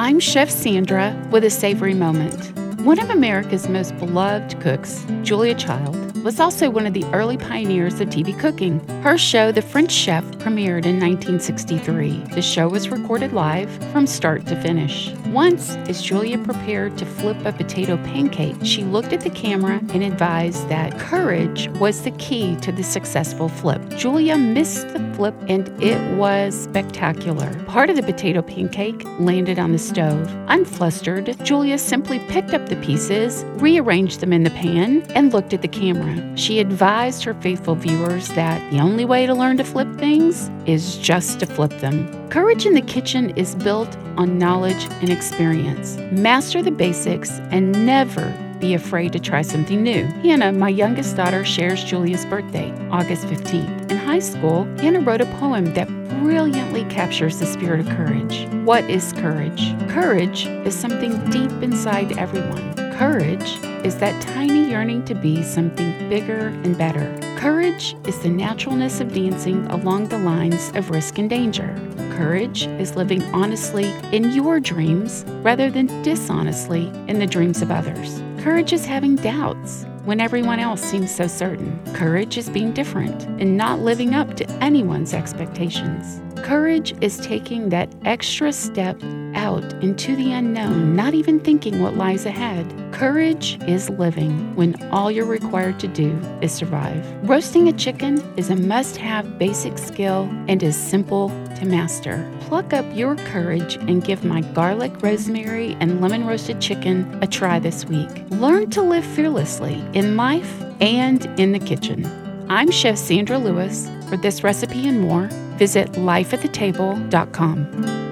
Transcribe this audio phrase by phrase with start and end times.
[0.00, 2.56] I'm Chef Sandra with a savory moment.
[2.82, 8.00] One of America's most beloved cooks, Julia Child, was also one of the early pioneers
[8.00, 8.86] of TV cooking.
[9.00, 12.24] Her show, The French Chef, premiered in 1963.
[12.34, 15.10] The show was recorded live from start to finish.
[15.28, 20.02] Once, as Julia prepared to flip a potato pancake, she looked at the camera and
[20.02, 23.80] advised that courage was the key to the successful flip.
[23.96, 27.54] Julia missed the flip and it was spectacular.
[27.64, 30.28] Part of the potato pancake landed on the stove.
[30.48, 35.62] Unflustered, Julia simply picked up the pieces, rearranged them in the pan, and looked at
[35.62, 36.17] the camera.
[36.36, 40.96] She advised her faithful viewers that the only way to learn to flip things is
[40.98, 42.28] just to flip them.
[42.28, 45.96] Courage in the kitchen is built on knowledge and experience.
[46.12, 50.04] Master the basics and never be afraid to try something new.
[50.22, 53.90] Hannah, my youngest daughter, shares Julia's birthday, August 15th.
[53.90, 55.88] In high school, Hannah wrote a poem that
[56.20, 58.46] brilliantly captures the spirit of courage.
[58.64, 59.74] What is courage?
[59.88, 62.74] Courage is something deep inside everyone.
[62.94, 67.18] Courage is that tiny yearning to be something bigger and better.
[67.38, 71.74] Courage is the naturalness of dancing along the lines of risk and danger.
[72.10, 78.22] Courage is living honestly in your dreams rather than dishonestly in the dreams of others.
[78.44, 81.80] Courage is having doubts when everyone else seems so certain.
[81.94, 86.20] Courage is being different and not living up to anyone's expectations.
[86.44, 89.02] Courage is taking that extra step
[89.48, 92.66] out into the unknown, not even thinking what lies ahead.
[92.92, 96.10] Courage is living when all you're required to do
[96.42, 97.02] is survive.
[97.28, 102.30] Roasting a chicken is a must have basic skill and is simple to master.
[102.40, 107.58] Pluck up your courage and give my garlic, rosemary, and lemon roasted chicken a try
[107.58, 108.10] this week.
[108.30, 112.04] Learn to live fearlessly in life and in the kitchen.
[112.50, 113.88] I'm Chef Sandra Lewis.
[114.08, 118.07] For this recipe and more, visit lifeatthetable.com.